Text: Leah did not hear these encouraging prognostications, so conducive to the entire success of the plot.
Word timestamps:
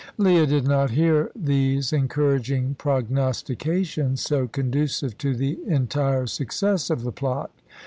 Leah 0.17 0.47
did 0.47 0.63
not 0.67 0.89
hear 0.89 1.29
these 1.35 1.93
encouraging 1.93 2.73
prognostications, 2.73 4.19
so 4.21 4.47
conducive 4.47 5.15
to 5.15 5.35
the 5.35 5.59
entire 5.67 6.25
success 6.25 6.89
of 6.89 7.03
the 7.03 7.11
plot. 7.11 7.51